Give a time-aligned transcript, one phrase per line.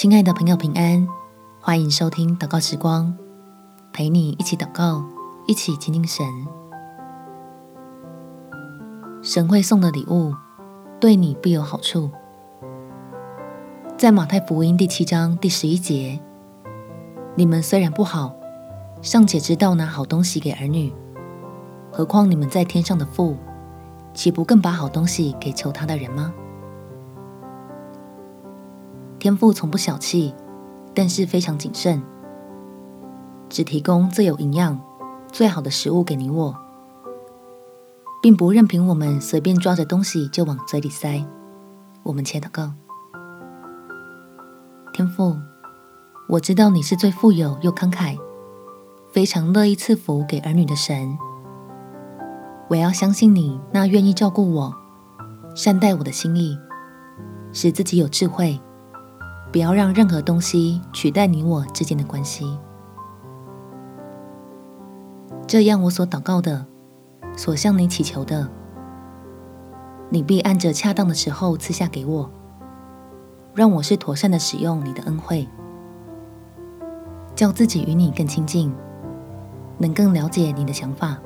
[0.00, 1.06] 亲爱的朋友，平安，
[1.60, 3.14] 欢迎收听祷告时光，
[3.92, 5.04] 陪你一起祷告，
[5.46, 6.26] 一起亲近神。
[9.22, 10.34] 神会送的礼物，
[10.98, 12.10] 对你必有好处。
[13.98, 16.18] 在马太福音第七章第十一节，
[17.34, 18.34] 你们虽然不好，
[19.02, 20.90] 尚且知道拿好东西给儿女，
[21.92, 23.36] 何况你们在天上的父，
[24.14, 26.32] 岂不更把好东西给求他的人吗？
[29.20, 30.34] 天父从不小气，
[30.94, 32.02] 但是非常谨慎，
[33.50, 34.80] 只提供最有营养、
[35.30, 36.56] 最好的食物给你我，
[38.22, 41.22] 并不任凭我们随便抓着东西就往嘴里塞。
[42.02, 42.72] 我们且祷告：
[44.94, 45.36] 天父，
[46.26, 48.16] 我知道你是最富有又慷慨，
[49.12, 51.18] 非常乐意赐福给儿女的神。
[52.70, 54.74] 我要相信你那愿意照顾我、
[55.54, 56.56] 善待我的心意，
[57.52, 58.58] 使自己有智慧。
[59.52, 62.56] 不要让任何东西取代你我之间的关系，
[65.46, 66.64] 这样我所祷告的、
[67.36, 68.48] 所向你祈求的，
[70.08, 72.30] 你必按着恰当的时候赐下给我，
[73.52, 75.48] 让我是妥善的使用你的恩惠，
[77.34, 78.72] 叫自己与你更亲近，
[79.78, 81.18] 能更了解你的想法，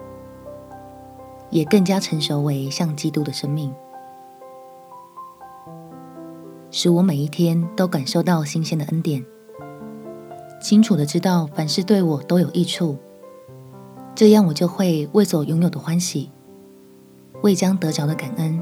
[1.50, 3.74] 也更加成熟为像基督的生命。
[6.76, 9.24] 使我每一天都感受到新鲜的恩典，
[10.60, 12.98] 清楚的知道凡事对我都有益处，
[14.12, 16.32] 这样我就会为所拥有的欢喜，
[17.42, 18.60] 为将得着的感恩，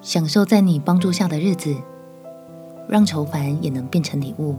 [0.00, 1.76] 享受在你帮助下的日子，
[2.88, 4.56] 让愁烦也能变成礼物。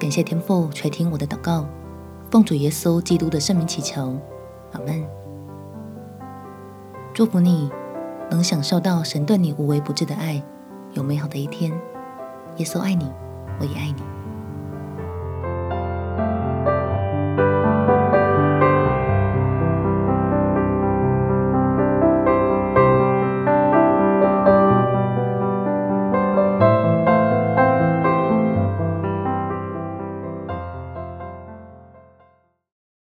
[0.00, 1.64] 感谢天父垂听我的祷告，
[2.28, 4.18] 奉主耶稣基督的圣名祈求，
[4.72, 5.06] 阿门。
[7.14, 7.70] 祝福你。
[8.30, 10.42] 能享受到神对你无微不至的爱，
[10.92, 11.72] 有美好的一天。
[12.56, 13.10] 耶稣爱你，
[13.58, 14.19] 我也爱你。